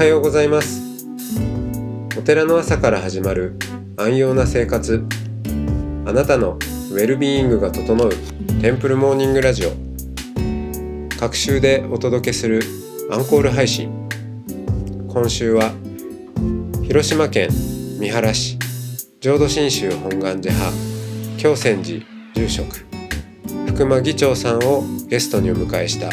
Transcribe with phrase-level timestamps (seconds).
[0.00, 0.80] はようございます。
[2.16, 3.58] お寺の朝から始まる
[3.98, 5.04] 安養な生活。
[6.06, 8.10] あなたのウェルビーイングが整う
[8.62, 9.72] テンプルモーニングラジオ。
[11.18, 12.62] 各週でお届けする
[13.10, 14.08] アンコール配信。
[15.06, 15.70] 今週は
[16.82, 18.58] 広島県三原市
[19.20, 20.76] 浄土真宗本願寺派
[21.36, 22.06] 京泉寺
[22.36, 22.86] 住職
[23.66, 26.08] 福間議長さんをゲストにお迎えした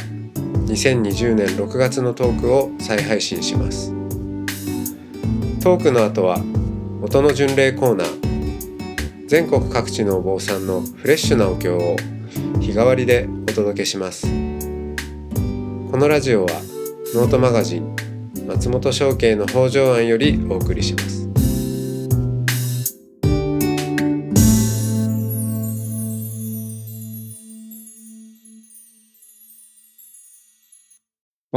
[0.68, 3.94] 2020年6月のトークを再配信します。
[5.64, 6.40] トークの後は
[7.02, 9.28] 音の巡礼コーナー。
[9.28, 11.96] 全国各地のお坊さんのフレッシュなお経を
[12.62, 14.28] 日替わりでお届けします。
[14.28, 14.32] こ
[15.98, 16.52] のラジオは
[17.16, 17.96] ノートマガジン
[18.46, 21.17] 松本商家の北条庵よりお送りします。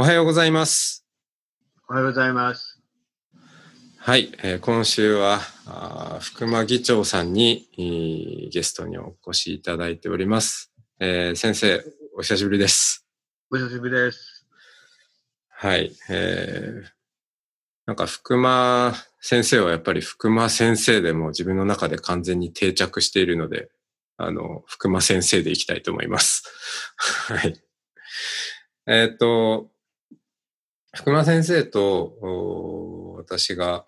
[0.01, 1.05] おはようございます。
[1.87, 2.81] おはようございます。
[3.99, 10.73] はい、えー今週はあー福間議長さんにえーゲストにお越しいただいております。
[10.99, 11.83] えー先生、
[12.17, 13.05] お久しぶりです。
[13.51, 14.47] お久しぶりです。
[15.49, 16.83] はい、えー
[17.85, 23.69] なんか福間先生はやっぱり福間先生でも自分の中で完全に定着しているので、
[24.17, 26.41] あの、福間先生でいきたいと思います。
[27.29, 27.61] はい。
[28.87, 29.69] えっ、と、
[30.93, 33.85] 福間先生と私が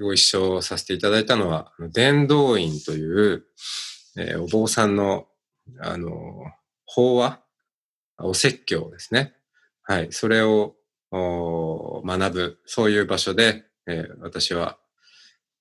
[0.00, 3.44] ご一緒させていただいたのは、伝道院という、
[4.18, 5.26] えーお坊さんの、
[5.80, 6.10] あの、
[6.84, 7.40] 法話、
[8.18, 9.34] お説教ですね。
[9.82, 10.08] はい。
[10.10, 10.74] それを
[11.12, 14.78] 学ぶ、そういう場所で、えー私は、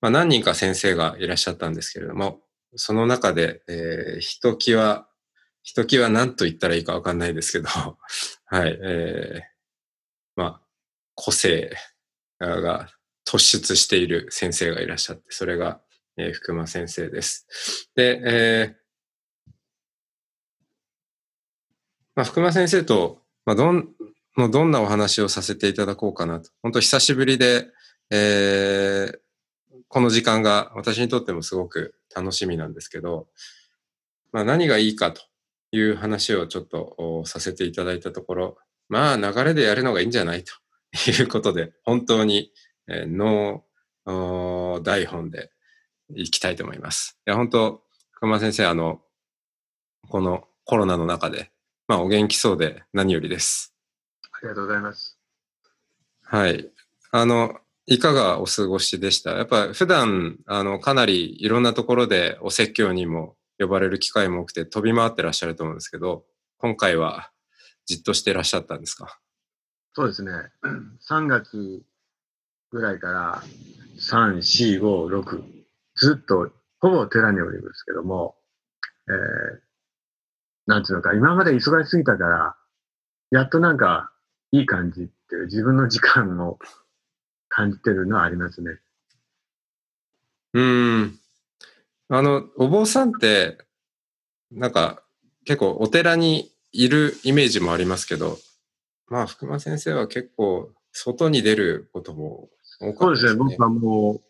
[0.01, 2.40] まあ、何人か先生がいらっしゃったんですけれども、
[2.75, 5.07] その中で、えーひときわ、
[5.63, 7.67] ひときわ何と言ったらいいかわかんないですけど、
[8.45, 9.54] はい、えー
[10.35, 10.62] まあ、
[11.16, 11.72] 個性
[12.40, 12.90] が
[13.25, 15.81] 突出している先生がいらっしゃって、それが、
[16.18, 17.47] えー福間先生です。
[17.96, 19.51] で、えー
[22.16, 23.90] まあ、福間先生と、まあ、どん、
[24.38, 26.50] のどんなお話をさせていただこうかなと。
[26.62, 27.67] 本当久しぶりで、
[28.12, 29.19] えー
[29.88, 33.28] この時間が私にとってもすごく楽しみなんですけど、
[34.31, 35.22] まあ、何がいいかと
[35.72, 38.57] いう話をちょっとさせていただいたところ、
[38.90, 40.53] まあ流れでやるのがいいんじゃないと
[41.12, 42.51] いうことで、本当に、
[42.88, 45.50] えーノー台本で
[46.13, 47.18] いきたいと思います。
[47.25, 47.81] いや、本当
[48.12, 49.01] 福間先生、あの、
[50.07, 51.51] このコロナの中で、
[51.88, 53.73] まあお元気そうで何よりです。
[54.31, 55.17] ありがとうございます。
[56.23, 56.69] はい。
[57.12, 57.57] あの、
[57.88, 59.31] いかがお過ごしでした？
[59.31, 66.25] やっぱ普段、あの、かなりいろんなところでお説教にも呼ばれる機会も多くて飛び回ってらっしゃると思うんですけど、
[66.57, 67.31] 今回は
[67.85, 69.19] じっとしてらっしゃったんですか？
[69.94, 70.31] そうですね。
[71.09, 71.81] 3月
[72.72, 73.44] ぐらいから
[73.97, 75.44] 3、4、5、6、
[75.96, 78.35] ずっとほぼ寺におりますけども、
[79.07, 79.59] えー、
[80.68, 82.56] なんていうのか、今まで忙しすぎたから、
[83.31, 84.12] やっとなんか
[84.52, 86.59] いい感じっていう自分の時間を
[87.47, 88.79] 感じてるのはありますね。
[90.53, 91.19] うーん。
[92.09, 93.57] あの、お坊さんって、
[94.52, 95.03] なんか
[95.46, 98.38] 結構お寺にいるイメージもありますけど、
[99.08, 102.50] まあ、福間先生は結構外に出ることも
[102.81, 104.22] 多かったそうですね、僕はもう、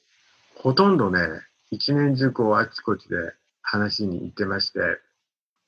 [0.61, 1.19] ほとんどね、
[1.72, 3.16] 一年中こう、あちこちで
[3.63, 4.79] 話に行ってまして、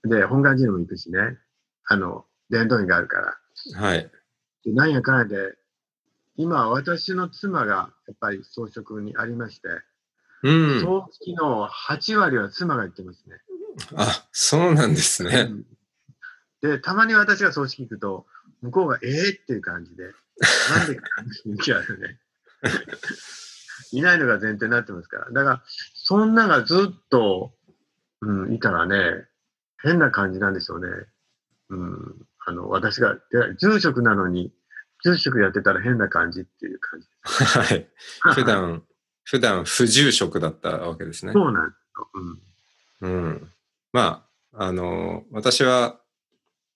[0.03, 1.19] で、本願寺にも行くしね、
[1.85, 3.81] あの、伝道院があるから。
[3.81, 4.11] はい。
[4.63, 5.55] でなんやかんやで、
[6.35, 9.67] 今、私の妻がやっぱり装飾にありまして、
[10.43, 10.81] うん。
[10.81, 13.37] 葬式の8割は妻が行ってますね。
[13.95, 15.49] あ、そうなんですね。
[16.61, 18.25] で、たまに私が葬式行くと、
[18.61, 20.03] 向こうがええっていう感じで、
[20.75, 21.03] なんでか
[21.45, 22.19] 雰囲気あるね。
[23.91, 25.31] いないのが前提になってますから。
[25.31, 25.63] だから、
[25.93, 27.53] そんながずっと、
[28.21, 29.27] うん、いたらね、
[29.81, 30.87] 変な感じなんでしょうね。
[31.69, 33.21] うん、あの、私が、で
[33.59, 34.51] 住職なのに、
[35.03, 37.07] 住職やってたら変な感じっていう感じ。
[37.23, 37.87] はい。
[38.33, 38.83] 普段、
[39.23, 41.33] 普段不住職だったわけですね。
[41.33, 42.09] そうなんですよ。
[43.01, 43.25] うん。
[43.25, 43.51] うん。
[43.93, 45.99] まあ、あの、私は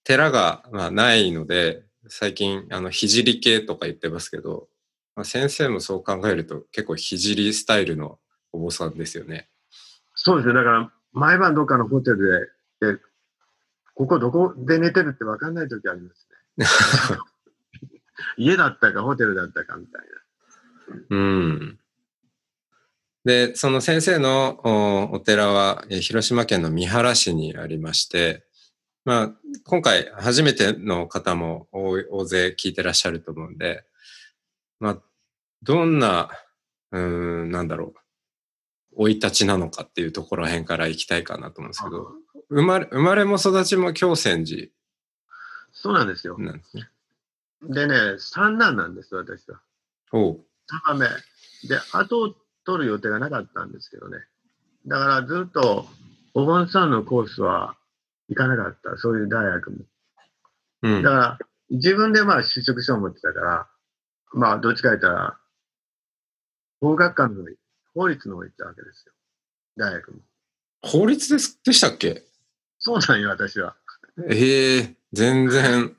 [0.04, 4.68] 寺が、まあ、ないので、最近、あの、聖系とか言ってますけど、
[5.14, 8.18] まあ、先生もそう考えると結構聖スタイルの
[8.52, 9.48] お坊さんですよね。
[10.14, 10.54] そうですよ。
[10.54, 12.50] だから、毎晩どっかのホテル
[12.80, 12.98] で、で
[13.94, 16.66] ここどこで寝てるって分かんない時ありますね。
[18.38, 20.02] 家だったかホテルだったかみたい
[21.10, 21.16] な。
[21.16, 21.78] うん。
[23.24, 28.44] で、その先生のおお寺は、えー広島県の三原市にありまして、
[29.04, 29.32] まあ、
[29.64, 33.84] 今回初めての方も大大勢聞いてらっしゃると思うんで、
[34.78, 34.98] まあ、
[35.62, 36.30] どんな、
[36.92, 37.00] うー
[37.44, 37.94] ん、なんだろ
[38.96, 42.12] う、生い立ちなのかっていうところら辺から行きたいかなと思うんですけど、
[42.48, 44.68] 生まれ、生まれも育ちも京泉寺
[45.72, 46.38] そうなんですよ。
[46.38, 46.88] なんですね。
[47.62, 49.60] でね、三男なんです、私は。
[50.12, 50.40] おう。
[50.66, 51.06] 三番目。
[51.68, 52.34] で、後を
[52.64, 54.18] 取る予定がなかったんですけどね。
[54.86, 55.86] だからずっと、
[56.34, 57.76] お盆さんのコースは
[58.28, 58.96] 行かなかった。
[58.96, 59.78] そういう大学も。
[60.82, 61.10] うんだ。
[61.10, 61.38] から、
[61.70, 63.68] 自分でまあ就職書を持ってたから、
[64.34, 65.38] まあ、どっちか言ったら、
[66.80, 67.56] 法学科の方に、
[67.94, 69.12] 法律の方に行ったわけですよ。
[69.76, 70.20] 大学も。
[70.82, 72.24] 法律ですでしたっけ？
[72.78, 73.76] そうなんよ、私は。
[74.28, 75.96] ええ全然、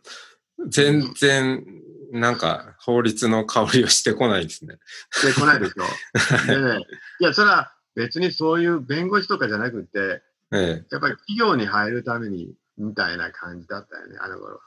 [0.67, 1.65] 全然、
[2.11, 4.77] なんか、法律の香りをしてこないですね。
[5.23, 5.83] で、来ないでしょ。
[6.47, 6.85] でね、
[7.19, 10.21] いや、それは別にそういう弁護士とかじゃなくて、
[10.53, 10.85] ええ。
[10.91, 14.61] やっぱり企業に入るために、みたいな感じだったよね、あの頃は。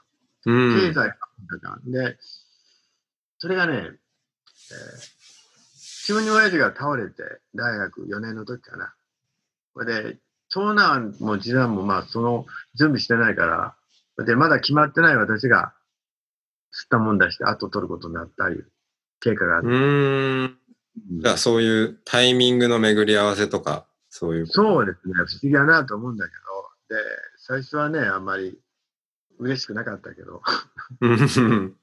[0.45, 0.79] うん。
[0.79, 1.11] 経済
[1.49, 1.79] とか。
[1.85, 2.17] で、
[3.39, 5.17] それがね、えー
[6.07, 7.21] 急に親父が倒れて、
[7.53, 8.93] 大学4年の時かな。
[9.73, 10.17] それで、
[10.47, 12.45] 長男も次男もまあ、その
[12.75, 13.75] 準備してないか
[14.17, 15.73] ら、で、まだ決まってない私が、
[16.71, 18.63] 吸ったもんだして後取ることになったり、
[19.19, 20.57] 経過があっうーん。
[21.21, 23.85] じゃあ、そういうタイミングの巡り合わせとか、
[24.17, 24.47] そういう。
[24.47, 26.31] そうですね、不思議だなと思うんだけ
[26.89, 27.01] ど、で、
[27.37, 28.59] 最初はね、あんまり
[29.37, 30.41] 嬉しくなかったけど、
[31.01, 31.75] うんうん、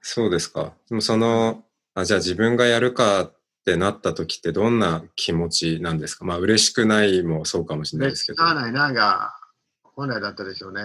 [0.00, 0.72] そうですか。
[0.88, 1.64] でもその、
[1.94, 3.34] あ、じゃあ自分がやるかっ
[3.66, 6.24] てなった時ってどんな気持ちなんですか？
[6.24, 8.36] まあ嬉しくないもそうかもしれないですけど。
[8.36, 9.34] 使わないなが
[9.82, 10.82] 本来だったでしょうね。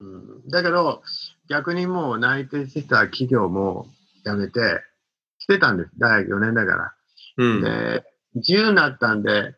[0.00, 1.02] うん、だけど、
[1.48, 3.88] 逆にもう内定してた企業も
[4.24, 4.80] 辞めて、
[5.38, 5.90] してたんです。
[5.98, 6.94] 大学4年だから。
[7.36, 7.60] うん。
[7.60, 8.04] で、
[8.34, 9.54] 自由になったんで、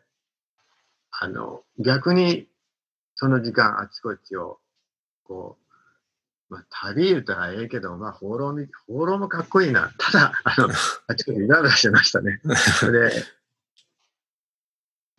[1.11, 2.47] あの、逆に
[3.15, 4.59] その時間あちこちを、
[5.23, 5.57] こ
[6.49, 9.91] う、まあ、旅言ったらええけど、まあ、放浪み、放浪もかっこいいな。
[9.97, 10.69] ただ、あの、
[11.07, 12.39] あちこちうらうらしてましたね。
[12.91, 13.25] で、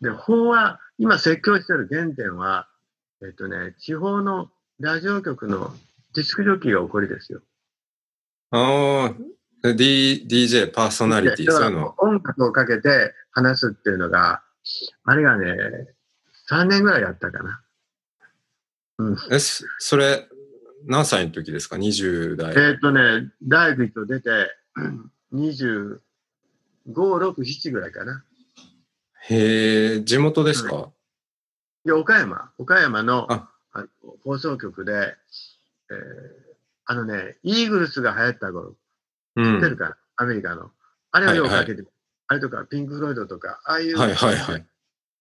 [0.01, 2.69] で、法は、今説教してる原点は、
[3.21, 5.75] えっとね、地方のラジオ局の
[6.13, 7.41] ディスクジョッキーが起こりですよ。
[8.51, 9.15] ああ、
[9.63, 11.95] D、DJ、パーソナリティ、でそういうの。
[11.97, 14.43] 音楽をかけて話すっていうのが、
[15.03, 15.55] あれがね、
[16.49, 17.61] 3年ぐらいやったかな。
[18.99, 19.17] うん。
[19.31, 20.27] え、そそれ、
[20.85, 22.53] 何歳の時ですか ?20 代。
[22.55, 24.29] えっとね、大学と出て、
[25.33, 25.99] 25、
[26.85, 28.23] 6、7ぐらいかな。
[29.29, 30.91] へえ、地元ですか、
[31.83, 33.87] で、岡山、岡山のああの
[34.23, 35.15] 放送局で、
[35.89, 36.47] えー
[36.89, 38.73] あのね、イーグルスが流行った頃、
[39.37, 39.55] うん。
[39.55, 40.71] 知ってるかな、アメリカの。
[41.11, 41.83] あれをよくかけて、
[42.27, 44.65] あれとか、ピンク・フロイドとか、ああいう、はいはいはい。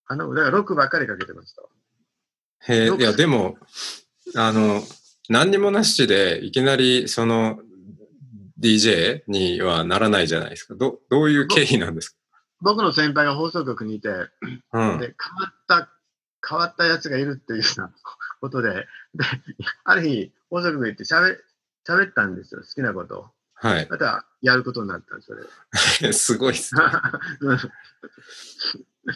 [0.07, 1.69] あの、だからロックばっかりかけてましたわ。
[2.69, 3.59] へえ、いや、でも、
[4.35, 4.83] あの、
[5.29, 7.61] 何にもなしで、いきなり、その、
[8.59, 10.75] DJ にはならないじゃないですか。
[10.75, 12.17] ど、どういう経緯なんです
[12.63, 14.29] 僕の先輩が放送局にいて、か
[14.73, 14.99] うん。
[14.99, 15.91] で、変わった、
[16.49, 17.93] 変わったやつがいるっていうような
[18.41, 18.87] ことで、で、
[19.85, 21.37] ある日、放送局行って喋、
[21.87, 23.27] 喋ったんですよ、好きなことを。
[23.57, 23.89] はい。
[23.91, 25.33] また、やることになったんです、
[25.99, 26.13] それ。
[26.13, 26.83] すごいっすね。
[27.41, 27.59] うん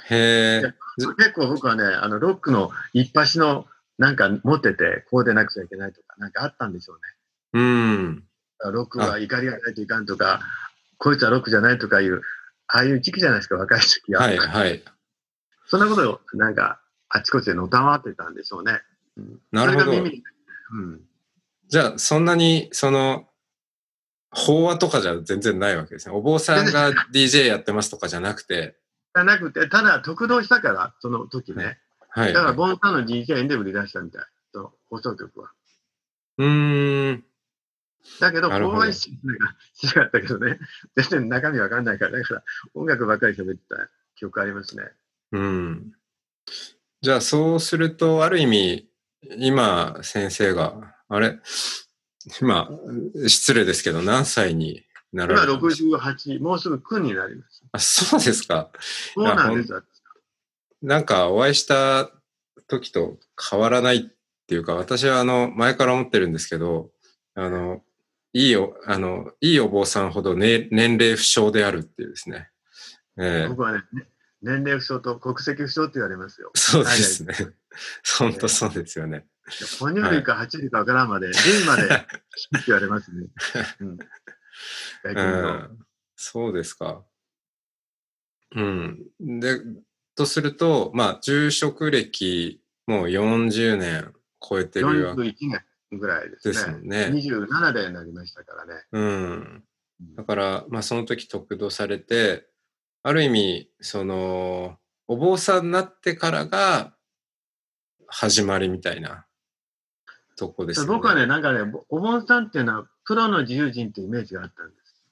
[0.09, 0.75] へえ。
[1.17, 3.67] 結構僕はね、あの、ロックの一発の
[3.99, 7.03] なんか持ってて、こうでなくちゃいけないとか、なんかあったんでしょうね。
[7.53, 8.25] うん。
[8.73, 10.41] ロックは怒りがないといかんとか、
[10.99, 12.23] こいつはロックじゃないとかいう、
[12.69, 14.23] ああいう時期じゃないですか、若い時は。
[14.23, 14.85] はいはい。
[15.67, 18.81] そんなことを、なんか、あちこちでのたまってたんでしょうね。
[19.17, 21.01] うんなるほどうん。
[21.69, 23.29] じゃあ、そんなに、その、
[24.31, 26.15] 法話とかじゃ全然ないわけですね。
[26.15, 28.77] お坊さんが DJ やってますとかじゃなくて、
[29.15, 31.79] じゃなくて、ただ、特動したから、その時ね。
[32.11, 32.33] はい。
[32.33, 34.25] だから、ボンさんの DJ で売り出したみたい。
[34.53, 35.51] その放送局は。
[36.39, 37.25] うーん。
[38.21, 40.59] だけど、公演しなかしなかったけどね。
[40.97, 42.43] 全然中身わかんないから、だから、
[42.75, 44.85] 音楽ばっかり喋ってた記憶ありますね。
[45.33, 45.93] うん。
[47.03, 48.89] じゃあ、そうすると、ある意味、
[49.39, 51.41] 今、先生が、あれ？
[52.41, 52.69] 今、
[53.27, 57.63] 失礼ですけど、何歳になら今れたんですか？68、もうすぐ9になります。
[57.73, 58.71] あ、そうですか。
[59.15, 59.83] そうなんですよ。
[60.83, 62.11] なんか、お会いした
[62.69, 63.19] 時と
[63.51, 64.01] 変わらないっ
[64.47, 66.91] ていうか、私は、あの、前から思ってるんですけど、
[67.35, 67.83] あの、
[68.33, 72.49] いいお、あの、いいお坊さんほど、ね、年齢不詳であるっていうですね。
[73.19, 73.83] ええ僕はね、
[74.41, 76.51] 年齢不詳と国籍不詳って言われますよ。
[76.55, 77.35] そうですね。
[78.19, 79.27] 本当そうですよね。
[79.79, 81.95] 哺乳類か爬虫類かわからんまで、類までって
[82.67, 83.27] 言われますね。
[83.81, 83.99] うん。
[86.17, 87.05] そうですか。
[88.53, 89.07] うん。
[89.21, 89.61] で、
[90.15, 96.55] とすると、まあ、住職歴もう40年超えてるわけ41年ぐらいですね。
[96.55, 97.07] ですもんね。
[97.07, 98.85] 27でになりましたからね。
[98.91, 99.65] うん。
[100.17, 102.49] だから、まあその時得度されて、
[103.03, 106.95] ある意味、その、お坊さんになってからが
[108.09, 109.27] 始まりみたいな
[110.41, 110.93] とこですよね。
[110.95, 115.05] 僕はね、なんかね、お坊さんっていうのはプロの自由人っていうイメージがあったんです。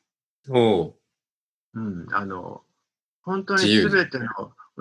[0.51, 0.95] おう
[1.75, 2.63] うん、あの、
[3.23, 4.27] 本当に全ての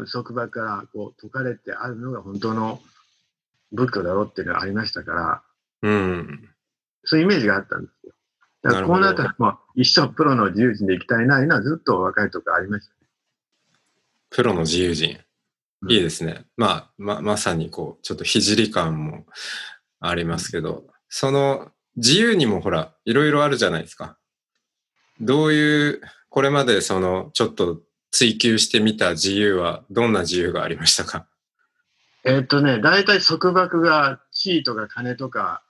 [0.09, 2.81] 束縛からこう解かれてあるのが本当の
[3.73, 5.41] 仏教だろうっていうのがありましたから、
[5.81, 6.49] うん。
[7.03, 8.13] そういうイメージがあったんですよ。
[8.63, 12.93] だからこうなったらもう一生プロの自由人で行きたいな、いうのはずっと若いとこありました。
[14.29, 15.11] プロの自由人。
[15.11, 15.27] うん
[15.89, 16.45] いいですね。
[16.57, 19.25] まあ、ま、まさにこう、ちょっと聖感も
[19.99, 24.17] ありますけど、その自由にもほら、いろいろあるじゃないですか。
[25.19, 31.27] どういう、これまでその、ちょっと追求してみた自由は、どんな自由がありましたか？
[32.23, 35.63] えーっとね、大体束縛が地位とか金とか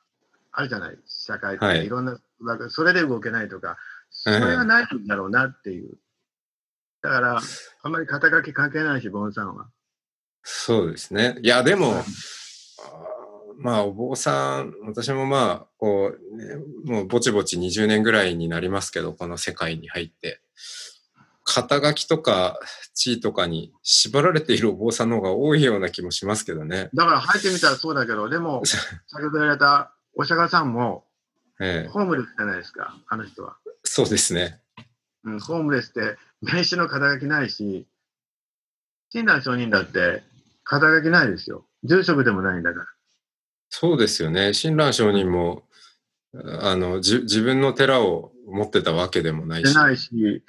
[0.51, 3.77] あるじゃない、社会って、はいい、ろんな束縛、それで動けないとか、
[4.09, 5.97] それはないんだろうなっていう。
[7.01, 7.39] だから、
[7.83, 9.67] あんまり肩書き関係ないし、ボンさんは。
[10.43, 11.37] そうですね。
[11.41, 12.03] いや、でも、
[13.59, 20.41] まあ、お坊さん、私もまあ、こう、ね、もうぼちぼち20年ぐらいになりますけど、この世界に入って。
[21.43, 22.59] 肩書きとか
[22.93, 26.89] 地位とかに縛られているお坊さんの方が多いような気もしますけどね。
[26.93, 28.83] だから入ってみたらそうだけど、でも、 先
[29.13, 31.07] ほど言われたお釈迦さんも、
[31.59, 33.57] ええ、ホームレスじゃないですか、あの人は。
[33.83, 34.61] そうですね。
[35.23, 37.87] うん、ホームレスって名刺の肩書きないし、
[39.13, 40.23] 親鸞上人だって
[40.65, 41.65] 肩書きないですよ。
[41.83, 42.85] 住職でもないんだから。
[43.69, 44.53] そうですよね。
[44.53, 45.63] 親鸞上人も、
[46.61, 50.43] あの、じ自分の寺を持ってたわけでもないし、でないし、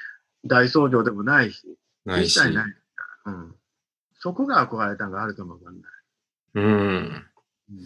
[0.44, 1.66] 大僧正でもないし、
[2.04, 2.38] ないし。
[2.38, 2.52] ない。
[3.26, 3.54] うん。
[4.20, 5.92] そこが憧れたのがあるともわかんない。
[6.54, 6.64] うん。
[7.70, 7.84] うん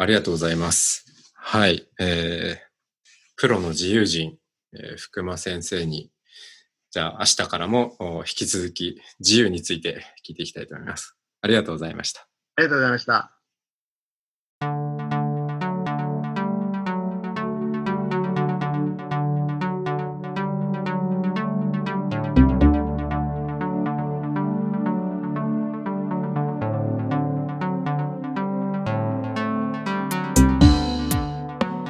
[0.00, 1.32] ありがとうございます。
[1.34, 1.88] はい。
[1.98, 2.58] えー、
[3.36, 4.38] プロの自由人、
[4.72, 6.12] えー福間先生に、
[6.90, 11.16] じゃあ明日からもお引き続き自由について聞いていきたいと思います。
[11.42, 12.28] ありがとうございました。
[12.56, 13.37] ありがとうございました。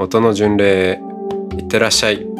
[0.00, 1.00] 音の巡礼
[1.58, 2.37] いってらっしゃい。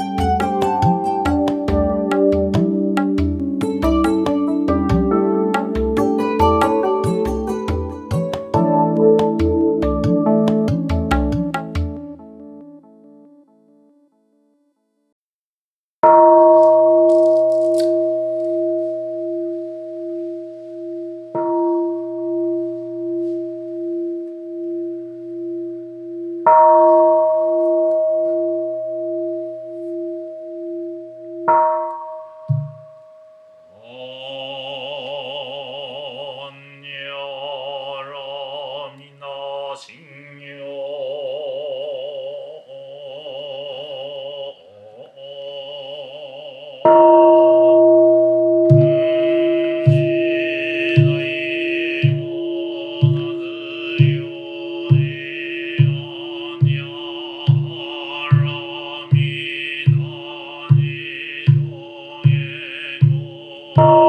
[63.81, 64.08] Oh.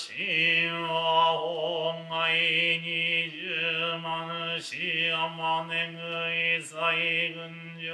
[0.00, 0.16] 神
[0.88, 2.32] は本外
[2.80, 3.36] 二十
[4.02, 6.00] 万死あまねぐ
[6.56, 7.92] い最軍上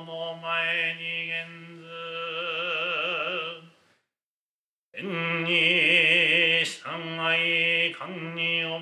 [0.00, 1.44] の前に現
[1.76, 1.84] ず。
[4.92, 6.80] 天に従
[7.36, 8.72] い官に赴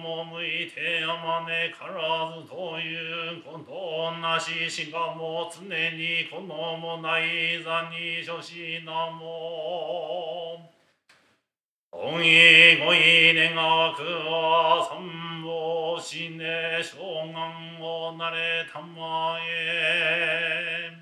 [0.47, 10.20] いてあまねからずということなししかも常にこのもない座に諸しなも。
[12.03, 20.97] おいごい願わくは三宝しね将軍をなれたまえ。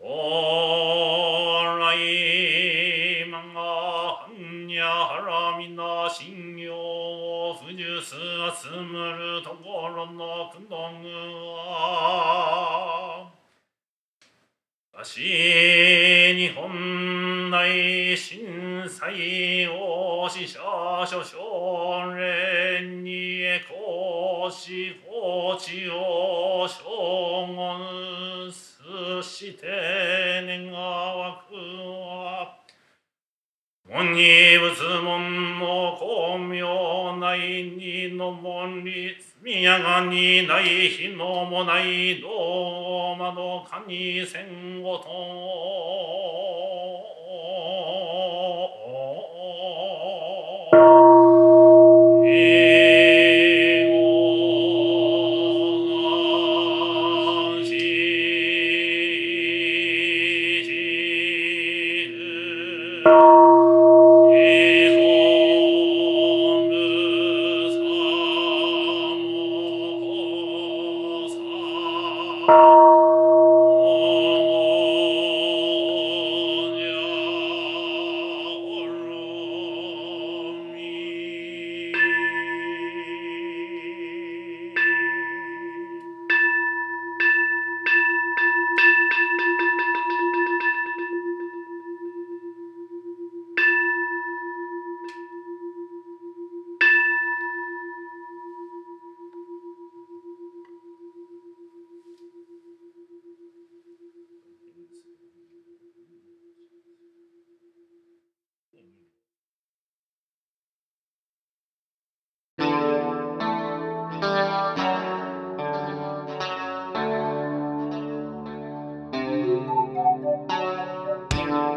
[0.00, 5.18] おらいまがはんやは
[5.52, 11.08] らみな信用を不十す集むるところのくのぐ
[11.52, 13.30] は。
[14.94, 18.03] わし日本内
[19.04, 20.60] 震災を死者
[21.06, 28.72] 諸少連にへこし放置を将軍す
[29.22, 32.56] して願わくは
[33.90, 34.22] 門に
[34.56, 37.38] 仏門の光明内
[37.76, 39.10] にの門に
[39.42, 45.93] 宮がにない日のもない道窓かに戦後と
[52.34, 52.83] Amen.